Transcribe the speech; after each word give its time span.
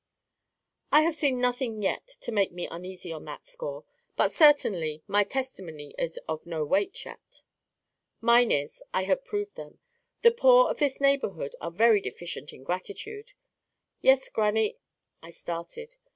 "I 0.91 1.03
have 1.03 1.15
seen 1.15 1.39
nothing 1.39 1.83
yet 1.83 2.07
to 2.21 2.31
make 2.31 2.51
me 2.51 2.67
uneasy 2.67 3.11
on 3.11 3.25
that 3.25 3.45
score. 3.45 3.85
But 4.15 4.31
certainly 4.31 5.03
my 5.05 5.23
testimony 5.23 5.93
is 5.95 6.17
of 6.27 6.47
no 6.47 6.65
weight 6.65 7.05
yet." 7.05 7.43
"Mine 8.19 8.49
is. 8.51 8.81
I 8.95 9.03
have 9.03 9.23
proved 9.23 9.55
them. 9.57 9.77
The 10.23 10.31
poor 10.31 10.71
of 10.71 10.79
this 10.79 10.99
neighbourhood 10.99 11.55
are 11.61 11.69
very 11.69 12.01
deficient 12.01 12.51
in 12.51 12.63
gratitude." 12.63 13.33
"Yes, 14.01 14.27
grannie,——" 14.29 14.79
I 15.21 15.29
started. 15.29 15.93